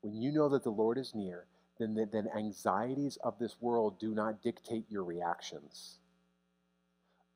[0.00, 1.46] When you know that the Lord is near,
[1.78, 5.98] then, then anxieties of this world do not dictate your reactions.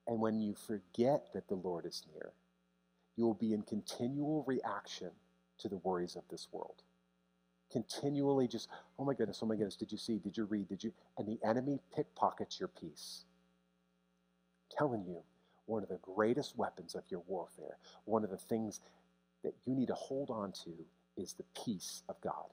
[0.07, 2.33] And when you forget that the Lord is near,
[3.17, 5.11] you will be in continual reaction
[5.59, 6.83] to the worries of this world.
[7.71, 10.19] Continually just, oh my goodness, oh my goodness, did you see?
[10.19, 10.69] Did you read?
[10.69, 10.93] Did you?
[11.17, 13.25] And the enemy pickpockets your peace.
[14.71, 15.23] I'm telling you,
[15.67, 18.81] one of the greatest weapons of your warfare, one of the things
[19.45, 20.71] that you need to hold on to
[21.17, 22.51] is the peace of God.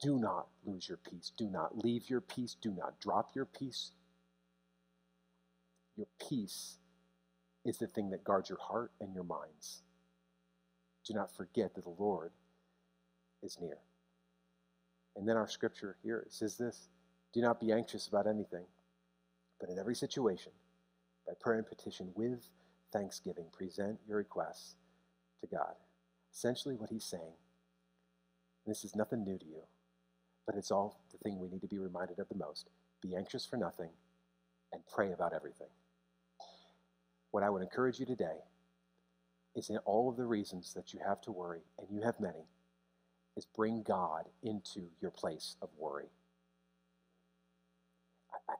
[0.00, 1.32] Do not lose your peace.
[1.36, 2.56] Do not leave your peace.
[2.60, 3.92] Do not drop your peace.
[5.96, 6.76] Your peace
[7.64, 9.82] is the thing that guards your heart and your minds.
[11.06, 12.32] Do not forget that the Lord
[13.42, 13.78] is near.
[15.16, 16.88] And then our scripture here says this
[17.32, 18.66] Do not be anxious about anything,
[19.58, 20.52] but in every situation,
[21.26, 22.46] by prayer and petition with
[22.92, 24.76] thanksgiving, present your requests
[25.40, 25.74] to God.
[26.36, 27.32] Essentially, what he's saying,
[28.66, 29.62] this is nothing new to you,
[30.44, 32.68] but it's all the thing we need to be reminded of the most.
[33.00, 33.88] Be anxious for nothing
[34.70, 35.70] and pray about everything.
[37.30, 38.36] What I would encourage you today
[39.54, 42.44] is in all of the reasons that you have to worry, and you have many,
[43.34, 46.10] is bring God into your place of worry.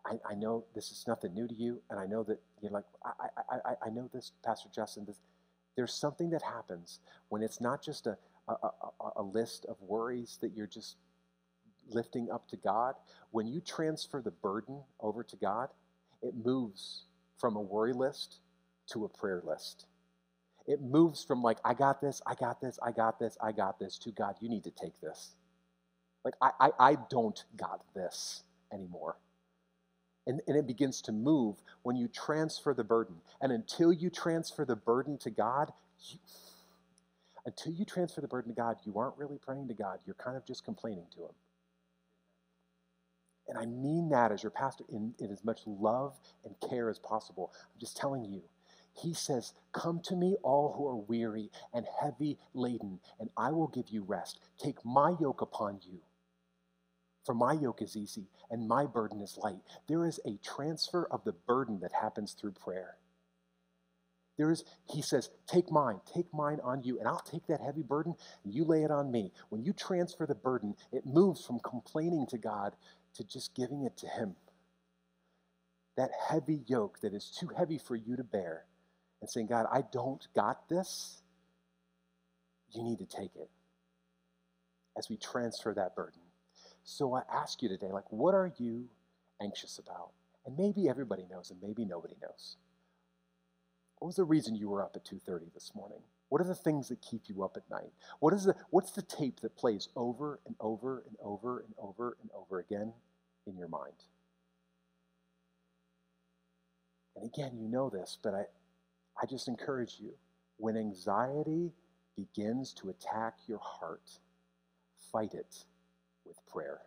[0.06, 2.86] I, I, know this is nothing new to you, and I know that you're like,
[3.04, 5.04] I, I, I know this, Pastor Justin.
[5.04, 5.16] This,
[5.76, 8.16] there's something that happens when it's not just a,
[8.48, 10.96] a, a, a list of worries that you're just
[11.88, 12.94] lifting up to God.
[13.30, 15.68] When you transfer the burden over to God,
[16.22, 17.04] it moves
[17.38, 18.40] from a worry list
[18.88, 19.86] to a prayer list.
[20.66, 23.78] It moves from like, I got this, I got this, I got this, I got
[23.78, 25.36] this, to God, you need to take this.
[26.24, 29.16] Like, I, I, I don't got this anymore.
[30.26, 33.16] And, and it begins to move when you transfer the burden.
[33.40, 35.72] And until you transfer the burden to God,
[36.08, 36.18] you,
[37.46, 40.00] until you transfer the burden to God, you aren't really praying to God.
[40.04, 41.34] You're kind of just complaining to Him.
[43.48, 46.98] And I mean that as your pastor in, in as much love and care as
[46.98, 47.52] possible.
[47.54, 48.42] I'm just telling you,
[49.00, 53.68] he says, Come to me, all who are weary and heavy laden, and I will
[53.68, 54.40] give you rest.
[54.58, 56.00] Take my yoke upon you.
[57.26, 59.58] For my yoke is easy and my burden is light.
[59.88, 62.96] There is a transfer of the burden that happens through prayer.
[64.38, 67.82] There is, he says, take mine, take mine on you, and I'll take that heavy
[67.82, 69.32] burden and you lay it on me.
[69.48, 72.76] When you transfer the burden, it moves from complaining to God
[73.14, 74.36] to just giving it to Him.
[75.96, 78.66] That heavy yoke that is too heavy for you to bear,
[79.20, 81.22] and saying, God, I don't got this,
[82.70, 83.48] you need to take it
[84.98, 86.20] as we transfer that burden.
[86.87, 88.88] So I ask you today, like, what are you
[89.42, 90.11] anxious about?
[90.46, 92.57] And maybe everybody knows, and maybe nobody knows.
[93.99, 95.99] What was the reason you were up at 2:30 this morning?
[96.29, 97.92] What are the things that keep you up at night?
[98.20, 102.16] What is the what's the tape that plays over and over and over and over
[102.22, 102.94] and over again
[103.46, 104.05] in your mind?
[107.16, 108.44] And again, you know this, but I,
[109.20, 110.14] I just encourage you
[110.59, 111.72] when anxiety
[112.14, 114.20] begins to attack your heart,
[115.11, 115.64] fight it
[116.26, 116.80] with prayer.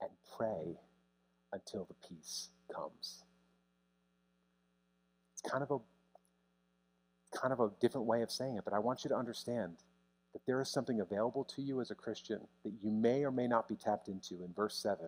[0.00, 0.78] And pray
[1.52, 3.22] until the peace comes.
[5.32, 5.78] It's kind of a
[7.36, 9.76] kind of a different way of saying it, but I want you to understand
[10.32, 13.46] that there is something available to you as a Christian that you may or may
[13.46, 14.42] not be tapped into.
[14.44, 15.06] In verse 7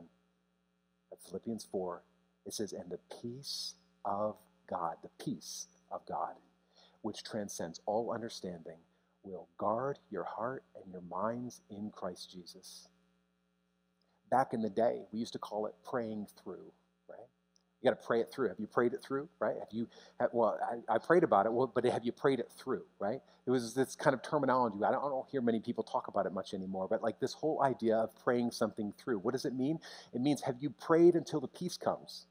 [1.12, 2.02] of Philippians 4,
[2.46, 3.74] it says, And the peace
[4.04, 4.36] of
[4.68, 6.34] God, the peace of God,
[7.02, 8.78] which transcends all understanding,
[9.24, 12.88] will guard your heart and your minds in Christ Jesus.
[14.30, 16.72] Back in the day, we used to call it praying through,
[17.08, 17.26] right?
[17.80, 18.48] You got to pray it through.
[18.48, 19.56] Have you prayed it through, right?
[19.58, 20.58] Have you, have, well,
[20.88, 23.20] I, I, prayed about it, well, but have you prayed it through, right?
[23.46, 24.76] It was this kind of terminology.
[24.82, 27.34] I don't, I don't hear many people talk about it much anymore, but like this
[27.34, 29.18] whole idea of praying something through.
[29.18, 29.78] What does it mean?
[30.12, 32.26] It means have you prayed until the peace comes?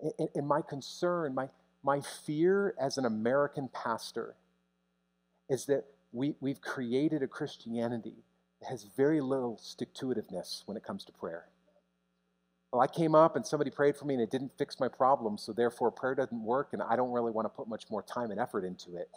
[0.00, 1.48] And, and my concern, my,
[1.82, 4.36] my fear as an American pastor
[5.50, 8.14] is that we, we've created a Christianity
[8.60, 11.46] that has very little stick to itiveness when it comes to prayer.
[12.72, 15.36] Well, I came up and somebody prayed for me and it didn't fix my problem,
[15.36, 18.30] so therefore prayer doesn't work and I don't really want to put much more time
[18.30, 19.10] and effort into it.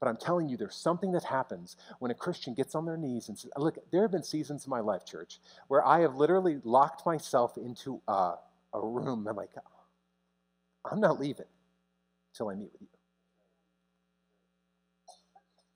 [0.00, 3.28] But I'm telling you, there's something that happens when a Christian gets on their knees
[3.28, 6.58] and says, Look, there have been seasons in my life, church, where I have literally
[6.64, 8.34] locked myself into a,
[8.74, 9.26] a room.
[9.28, 9.50] I'm like,
[10.90, 11.46] I'm not leaving
[12.32, 12.88] until I meet with you.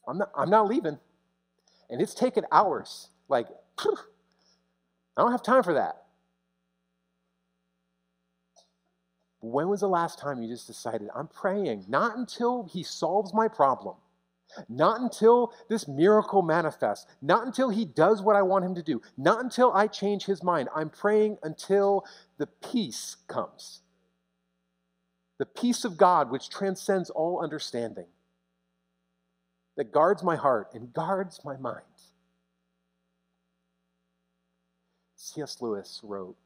[0.09, 0.99] I'm not, I'm not leaving.
[1.91, 3.11] And it's taken hours.
[3.29, 3.49] Like,
[3.81, 3.87] I
[5.19, 6.05] don't have time for that.
[9.41, 13.49] When was the last time you just decided, I'm praying, not until he solves my
[13.49, 13.97] problem,
[14.69, 17.07] Not until this miracle manifests.
[17.23, 19.03] Not until he does what I want him to do.
[19.19, 20.71] Not until I change his mind.
[20.75, 22.05] I'm praying until
[22.39, 23.83] the peace comes.
[25.39, 28.07] The peace of God, which transcends all understanding,
[29.79, 31.85] that guards my heart and guards my mind.
[35.15, 35.59] C.S.
[35.61, 36.37] Lewis wrote,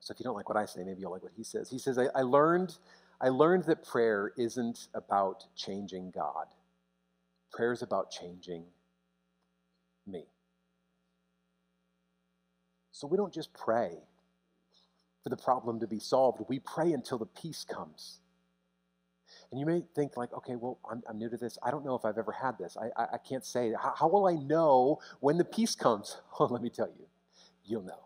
[0.00, 1.68] so if you don't like what I say, maybe you'll like what he says.
[1.68, 2.74] He says, I, I learned,
[3.20, 6.46] I learned that prayer isn't about changing God.
[7.52, 8.64] Prayer is about changing
[10.06, 10.24] me.
[12.90, 13.98] So we don't just pray
[15.22, 18.20] for the problem to be solved, we pray until the peace comes.
[19.50, 21.58] And you may think, like, okay, well, I'm, I'm new to this.
[21.62, 22.76] I don't know if I've ever had this.
[22.76, 23.72] I, I, I can't say.
[23.80, 26.18] How, how will I know when the peace comes?
[26.38, 27.06] Oh, let me tell you,
[27.64, 28.04] you'll know.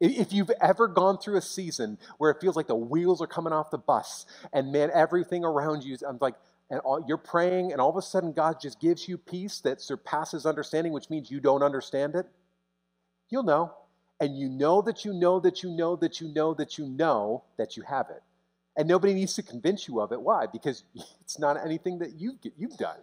[0.00, 3.52] If you've ever gone through a season where it feels like the wheels are coming
[3.52, 6.36] off the bus and man, everything around you, I'm like,
[6.70, 9.80] and all, you're praying, and all of a sudden God just gives you peace that
[9.80, 12.26] surpasses understanding, which means you don't understand it,
[13.30, 13.74] you'll know.
[14.20, 17.44] And you know that you know that you know that you know that you know
[17.56, 18.22] that you have it.
[18.78, 20.22] And nobody needs to convince you of it.
[20.22, 20.46] Why?
[20.46, 20.84] Because
[21.20, 22.98] it's not anything that you've, you've done.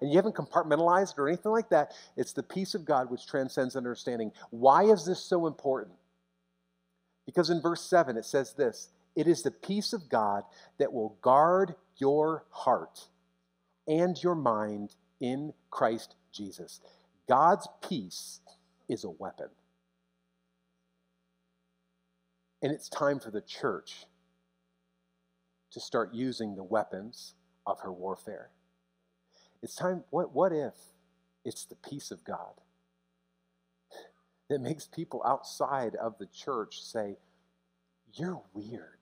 [0.00, 1.92] And you haven't compartmentalized it or anything like that.
[2.16, 4.32] It's the peace of God which transcends understanding.
[4.50, 5.96] Why is this so important?
[7.26, 10.44] Because in verse 7 it says this It is the peace of God
[10.78, 13.06] that will guard your heart
[13.86, 16.80] and your mind in Christ Jesus.
[17.28, 18.40] God's peace
[18.88, 19.48] is a weapon.
[22.62, 24.06] And it's time for the church
[25.78, 27.34] to start using the weapons
[27.66, 28.50] of her warfare.
[29.62, 30.74] It's time, what, what if
[31.44, 32.60] it's the peace of God
[34.50, 37.16] that makes people outside of the church say,
[38.14, 38.98] You're weird.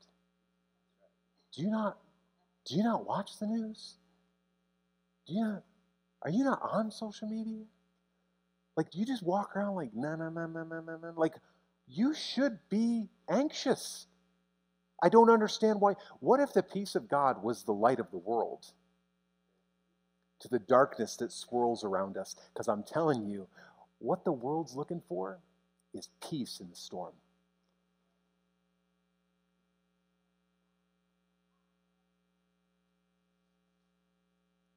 [1.54, 1.98] Do you not
[2.66, 3.94] do you not watch the news?
[5.26, 5.62] Do you not,
[6.22, 7.62] are you not on social media?
[8.76, 11.12] Like, do you just walk around like, na na na na na na na?
[11.16, 11.34] Like,
[11.86, 14.08] you should be anxious.
[15.02, 15.94] I don't understand why.
[16.20, 18.66] What if the peace of God was the light of the world
[20.40, 22.34] to the darkness that swirls around us?
[22.52, 23.46] Because I'm telling you,
[23.98, 25.38] what the world's looking for
[25.92, 27.12] is peace in the storm.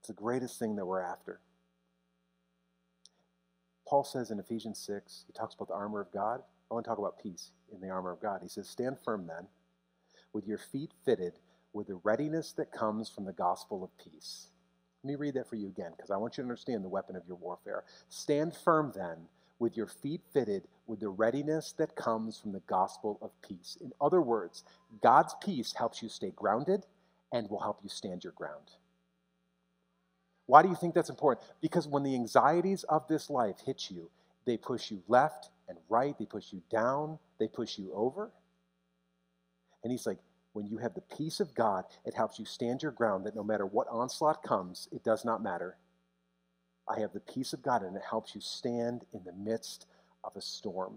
[0.01, 1.39] It's the greatest thing that we're after.
[3.87, 6.41] Paul says in Ephesians 6, he talks about the armor of God.
[6.69, 8.41] I want to talk about peace in the armor of God.
[8.43, 9.47] He says, Stand firm then,
[10.33, 11.33] with your feet fitted
[11.73, 14.47] with the readiness that comes from the gospel of peace.
[15.03, 17.15] Let me read that for you again, because I want you to understand the weapon
[17.15, 17.83] of your warfare.
[18.09, 19.17] Stand firm then,
[19.59, 23.77] with your feet fitted with the readiness that comes from the gospel of peace.
[23.81, 24.63] In other words,
[25.03, 26.85] God's peace helps you stay grounded
[27.31, 28.71] and will help you stand your ground.
[30.47, 31.45] Why do you think that's important?
[31.61, 34.09] Because when the anxieties of this life hit you,
[34.45, 38.31] they push you left and right, they push you down, they push you over.
[39.83, 40.19] And he's like,
[40.53, 43.43] when you have the peace of God, it helps you stand your ground that no
[43.43, 45.77] matter what onslaught comes, it does not matter.
[46.87, 49.85] I have the peace of God, and it helps you stand in the midst
[50.23, 50.95] of a storm.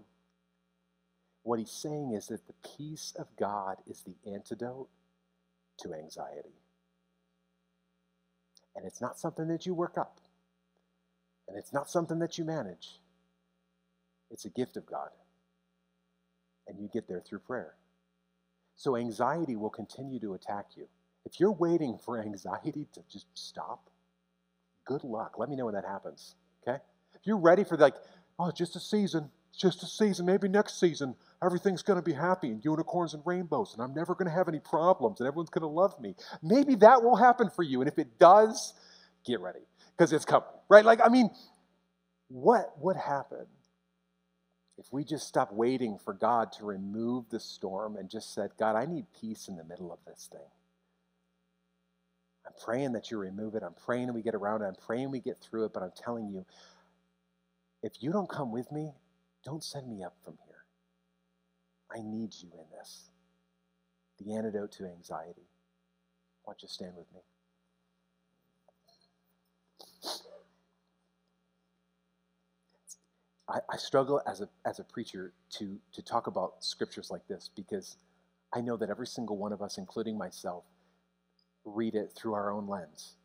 [1.43, 4.89] What he's saying is that the peace of God is the antidote
[5.79, 6.55] to anxiety.
[8.75, 10.19] And it's not something that you work up.
[11.47, 12.99] And it's not something that you manage.
[14.31, 15.09] It's a gift of God.
[16.67, 17.73] And you get there through prayer.
[18.83, 20.89] So anxiety will continue to attack you.
[21.23, 23.89] If you're waiting for anxiety to just stop,
[24.83, 25.35] good luck.
[25.37, 26.35] Let me know when that happens.
[26.67, 26.79] Okay?
[27.13, 27.95] If you're ready for like,
[28.37, 32.61] oh, just a season, just a season, maybe next season, everything's to be happy and
[32.65, 36.15] unicorns and rainbows, and I'm never to have any problems, and everyone's to love me.
[36.41, 37.79] Maybe that will happen for you.
[37.79, 38.73] And if it does,
[39.25, 39.61] get ready
[39.95, 40.83] because it's coming, right?
[40.83, 41.29] Like, I mean,
[42.27, 43.45] what would happen
[44.77, 48.75] if we just stop waiting for God to remove the storm and just said, God,
[48.75, 50.41] I need peace in the middle of this thing?
[52.45, 53.63] I'm praying that you remove it.
[53.63, 54.65] I'm praying we get around it.
[54.65, 55.73] I'm praying we get through it.
[55.73, 56.45] But I'm telling you,
[57.81, 58.93] if you don't come with me,
[59.45, 60.65] don't send me up from here.
[61.91, 63.09] I need you in this.
[64.19, 65.47] The antidote to anxiety.
[66.43, 67.21] Why don't you stand with me?
[73.49, 77.49] I, I, struggle as a, as a preacher to, to talk about scriptures like this
[77.55, 77.97] because
[78.53, 80.63] I know that every single one of us, including myself,
[81.65, 83.15] read it through our own lens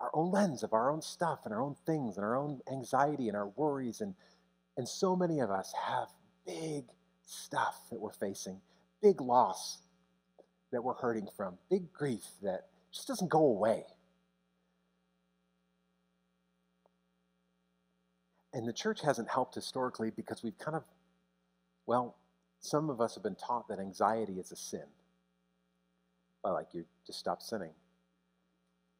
[0.00, 3.28] our own lens of our own stuff and our own things and our own anxiety
[3.28, 4.00] and our worries.
[4.00, 4.14] And,
[4.76, 6.08] and so many of us have
[6.46, 6.84] big
[7.24, 8.60] stuff that we're facing,
[9.02, 9.78] big loss
[10.72, 13.84] that we're hurting from, big grief that just doesn't go away.
[18.54, 20.84] And the church hasn't helped historically because we've kind of,
[21.86, 22.16] well,
[22.60, 24.84] some of us have been taught that anxiety is a sin.
[26.44, 27.72] Well, like you just stop sinning.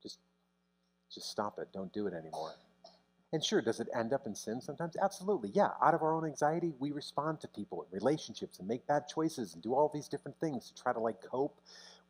[0.02, 0.18] Just
[1.12, 1.68] just stop it.
[1.72, 2.52] Don't do it anymore.
[3.32, 4.96] And sure, does it end up in sin sometimes?
[5.02, 5.50] Absolutely.
[5.54, 9.04] Yeah, out of our own anxiety, we respond to people and relationships and make bad
[9.08, 11.60] choices and do all these different things to try to like cope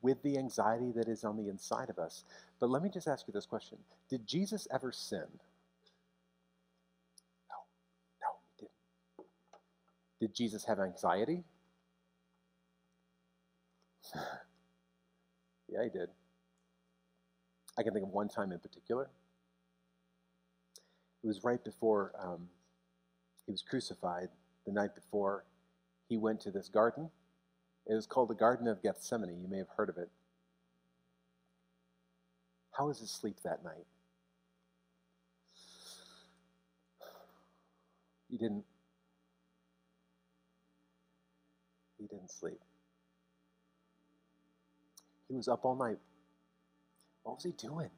[0.02, 2.24] with the anxiety that is on the inside of us.
[2.60, 3.78] But let me just ask you this question
[4.10, 5.26] Did Jesus ever sin?
[7.50, 7.56] No,
[8.22, 8.72] no, he didn't.
[10.20, 11.44] Did Jesus have anxiety?
[15.68, 16.08] yeah, he did.
[17.78, 19.08] I can think of one time in particular.
[21.22, 22.48] It was right before um,
[23.46, 24.28] he was crucified,
[24.66, 25.44] the night before.
[26.08, 27.10] He went to this garden.
[27.86, 29.40] It was called the Garden of Gethsemane.
[29.40, 30.10] You may have heard of it.
[32.76, 33.86] How was his sleep that night?
[38.30, 38.64] He didn't.
[41.97, 42.60] He didn't sleep.
[45.28, 45.98] He was up all night.
[47.24, 47.90] What was he doing?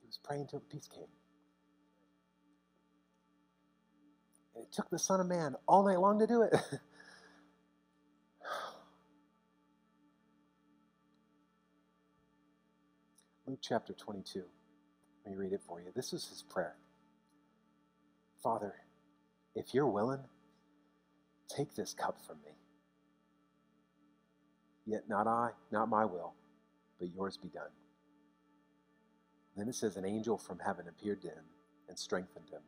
[0.00, 1.04] He was praying the peace came.
[4.56, 6.54] And it took the Son of Man all night long to do it.
[13.46, 14.44] Luke chapter 22.
[15.26, 15.88] Let me read it for you.
[15.94, 16.76] This is his prayer
[18.42, 18.74] Father,
[19.54, 20.20] if you're willing,
[21.48, 22.52] take this cup from me.
[24.86, 26.34] Yet not I, not my will,
[26.98, 27.70] but yours be done.
[29.56, 31.44] Then it says, An angel from heaven appeared to him
[31.88, 32.62] and strengthened him.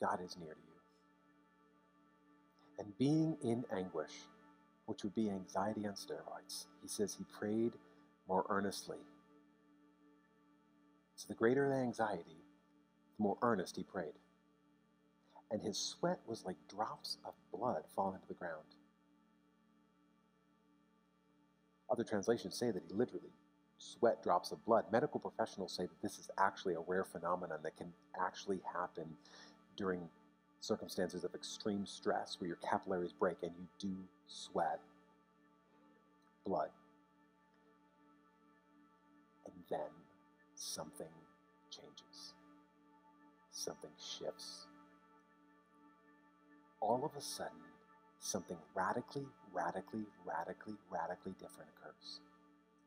[0.00, 0.76] God is near to you.
[2.78, 4.12] And being in anguish,
[4.86, 7.72] which would be anxiety on steroids, he says he prayed
[8.28, 8.98] more earnestly.
[11.16, 12.44] So the greater the anxiety,
[13.16, 14.12] the more earnest he prayed.
[15.50, 18.64] And his sweat was like drops of blood falling to the ground.
[21.90, 23.30] Other translations say that he literally
[23.78, 24.86] sweat drops of blood.
[24.90, 29.04] Medical professionals say that this is actually a rare phenomenon that can actually happen
[29.76, 30.08] during
[30.60, 34.80] circumstances of extreme stress where your capillaries break and you do sweat
[36.44, 36.70] blood.
[39.44, 39.90] And then
[40.54, 41.06] something
[41.70, 42.34] changes,
[43.52, 44.66] something shifts.
[46.80, 47.52] All of a sudden,
[48.20, 52.20] something radically, radically, radically, radically different occurs.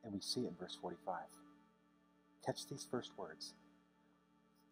[0.04, 1.16] And we see it in verse 45.
[2.46, 3.54] Catch these first words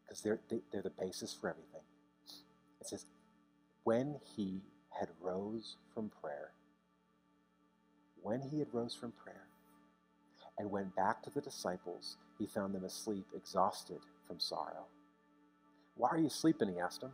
[0.03, 1.81] because they're, they, are they are the basis for everything.
[2.79, 3.05] It says,
[3.83, 4.61] When he
[4.99, 6.51] had rose from prayer,
[8.21, 9.47] when he had rose from prayer
[10.57, 14.85] and went back to the disciples, he found them asleep, exhausted from sorrow.
[15.95, 16.69] Why are you sleeping?
[16.69, 17.13] He asked them.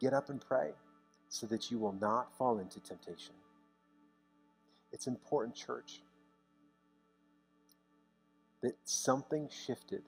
[0.00, 0.70] Get up and pray
[1.28, 3.34] so that you will not fall into temptation.
[4.92, 6.00] It's important, church,
[8.62, 10.02] that something shifted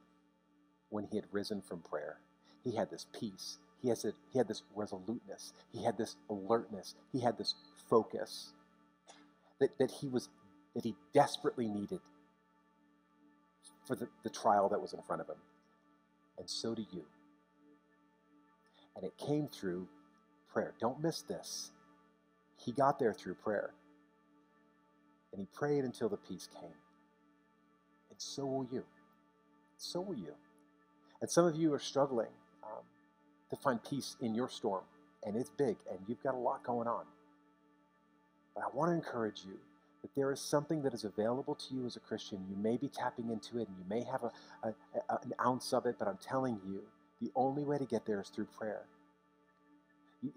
[0.88, 2.18] when he had risen from prayer.
[2.64, 3.58] He had this peace.
[3.82, 5.52] He, has a, he had this resoluteness.
[5.72, 6.94] He had this alertness.
[7.12, 7.54] He had this
[7.88, 8.52] focus
[9.60, 10.28] that, that he was
[10.74, 12.00] that he desperately needed
[13.86, 15.36] for the, the trial that was in front of him.
[16.38, 17.04] And so do you.
[18.94, 19.88] And it came through
[20.52, 20.74] prayer.
[20.80, 21.70] Don't miss this.
[22.58, 23.70] He got there through prayer.
[25.32, 26.70] And he prayed until the peace came
[28.10, 28.84] And so will you.
[29.78, 30.34] So will you.
[31.20, 32.28] And some of you are struggling
[32.64, 32.82] um,
[33.50, 34.82] to find peace in your storm,
[35.24, 37.04] and it's big, and you've got a lot going on.
[38.54, 39.58] But I want to encourage you
[40.02, 42.44] that there is something that is available to you as a Christian.
[42.50, 44.32] You may be tapping into it, and you may have a,
[44.68, 44.74] a,
[45.10, 46.82] a, an ounce of it, but I'm telling you,
[47.22, 48.82] the only way to get there is through prayer.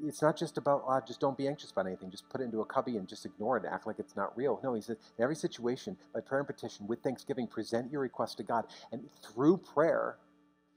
[0.06, 2.10] It's not just about, uh, just don't be anxious about anything.
[2.10, 4.60] Just put it into a cubby and just ignore it act like it's not real.
[4.64, 8.38] No, he says, in every situation, by prayer and petition, with thanksgiving, present your request
[8.38, 8.66] to God.
[8.92, 10.18] And through prayer,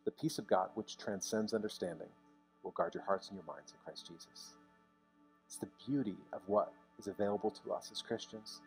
[0.04, 2.08] the peace of God, which transcends understanding,
[2.64, 4.54] will guard your hearts and your minds in Christ Jesus.
[5.46, 8.60] It's the beauty of what is available to us as Christians.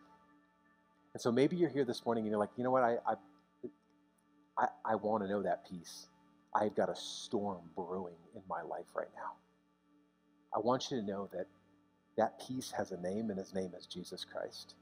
[1.12, 3.14] And so maybe you're here this morning and you're like, you know what, I, I,
[4.56, 6.06] I, I want to know that peace.
[6.54, 9.32] I've got a storm brewing in my life right now.
[10.54, 11.46] I want you to know that
[12.16, 14.74] that peace has a name, and his name is Jesus Christ.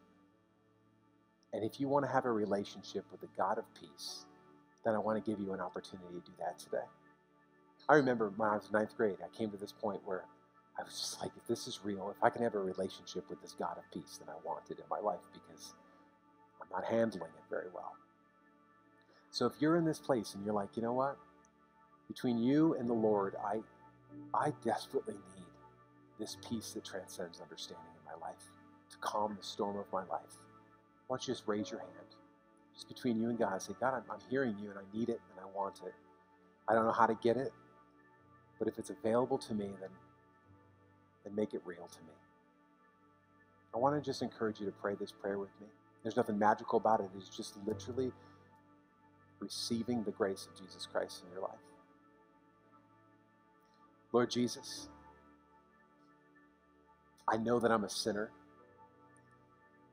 [1.53, 4.25] And if you want to have a relationship with the God of peace,
[4.85, 6.85] then I want to give you an opportunity to do that today.
[7.89, 10.25] I remember when I was in ninth grade, I came to this point where
[10.79, 13.41] I was just like, if this is real, if I can have a relationship with
[13.43, 15.75] this God of peace, then I want it in my life because
[16.61, 17.95] I'm not handling it very well.
[19.31, 21.17] So if you're in this place and you're like, you know what?
[22.09, 23.61] Between you and the Lord, I,
[24.35, 25.48] I desperately need
[26.19, 28.51] this peace that transcends understanding in my life
[28.91, 30.39] to calm the storm of my life.
[31.07, 31.93] Why don't you just raise your hand?
[32.75, 35.21] Just between you and God, say, God, I'm, I'm hearing you and I need it
[35.31, 35.95] and I want it.
[36.69, 37.53] I don't know how to get it,
[38.59, 39.91] but if it's available to me, then,
[41.25, 42.13] then make it real to me.
[43.75, 45.67] I want to just encourage you to pray this prayer with me.
[46.03, 47.11] There's nothing magical about it.
[47.17, 48.13] It's just literally
[49.41, 51.59] receiving the grace of Jesus Christ in your life.
[54.13, 54.89] Lord Jesus,
[57.31, 58.31] I know that I'm a sinner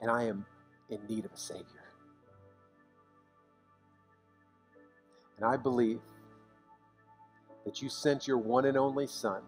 [0.01, 0.45] and I am
[0.89, 1.65] in need of a Savior.
[5.37, 5.99] And I believe
[7.65, 9.41] that you sent your one and only Son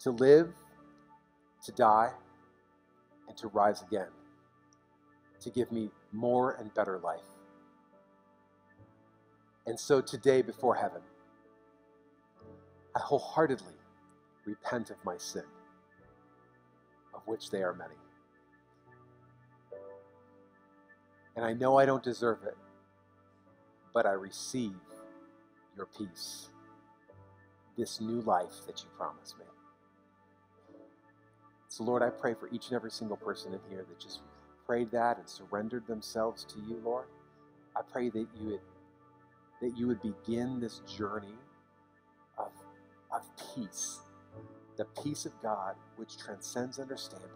[0.00, 0.52] to live,
[1.64, 2.10] to die,
[3.28, 4.08] and to rise again,
[5.40, 7.20] to give me more and better life.
[9.66, 11.02] And so today, before heaven,
[12.96, 13.74] I wholeheartedly
[14.44, 15.44] repent of my sin,
[17.20, 17.94] of which they are many.
[21.36, 22.56] And I know I don't deserve it,
[23.94, 24.74] but I receive
[25.76, 26.48] your peace,
[27.78, 29.44] this new life that you promised me.
[31.68, 34.20] So, Lord, I pray for each and every single person in here that just
[34.66, 37.06] prayed that and surrendered themselves to you, Lord.
[37.76, 38.60] I pray that you would
[39.60, 41.36] that you would begin this journey
[42.38, 42.50] of,
[43.12, 43.22] of
[43.54, 44.00] peace,
[44.80, 47.28] the peace of God which transcends understanding.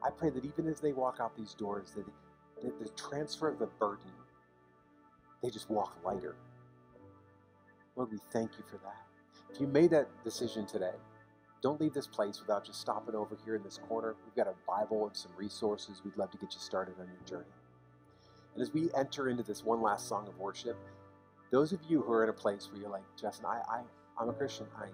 [0.00, 2.04] I pray that even as they walk out these doors, that,
[2.62, 4.12] that the transfer of the burden,
[5.42, 6.36] they just walk lighter.
[7.96, 9.02] Lord, we thank you for that.
[9.52, 10.94] If you made that decision today,
[11.62, 14.14] don't leave this place without just stopping over here in this corner.
[14.24, 16.00] We've got a Bible and some resources.
[16.04, 17.50] We'd love to get you started on your journey.
[18.54, 20.76] And as we enter into this one last song of worship,
[21.50, 23.80] those of you who are in a place where you're like, Justin, I, I,
[24.20, 24.66] I'm a Christian.
[24.78, 24.86] I,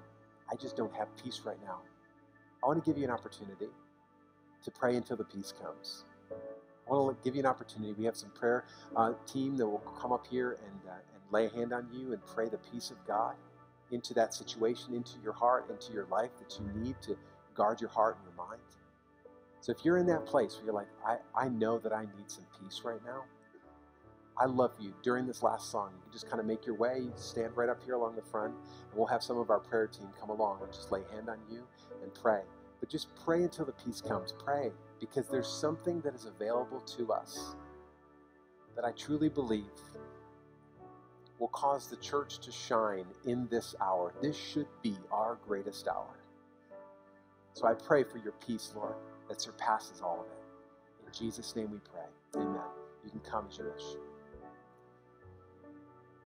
[0.51, 1.81] I just don't have peace right now.
[2.63, 3.69] I want to give you an opportunity
[4.65, 6.05] to pray until the peace comes.
[6.89, 7.95] I want to give you an opportunity.
[7.97, 8.65] We have some prayer
[8.97, 12.13] uh, team that will come up here and, uh, and lay a hand on you
[12.13, 13.35] and pray the peace of God
[13.91, 17.17] into that situation, into your heart, into your life that you need to
[17.55, 18.61] guard your heart and your mind.
[19.61, 22.29] So if you're in that place where you're like, I, I know that I need
[22.29, 23.25] some peace right now,
[24.41, 24.95] I love you.
[25.03, 27.83] During this last song, you can just kind of make your way, stand right up
[27.85, 30.73] here along the front, and we'll have some of our prayer team come along and
[30.73, 31.63] just lay hand on you
[32.03, 32.41] and pray.
[32.81, 34.33] But just pray until the peace comes.
[34.43, 37.55] Pray because there's something that is available to us
[38.77, 39.65] that I truly believe
[41.39, 44.15] will cause the church to shine in this hour.
[44.23, 46.17] This should be our greatest hour.
[47.53, 48.95] So I pray for your peace, Lord,
[49.29, 51.07] that surpasses all of it.
[51.07, 52.41] In Jesus' name we pray.
[52.43, 52.61] Amen.
[53.05, 54.10] You can come as you wish.